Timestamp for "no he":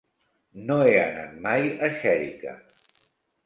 0.69-0.95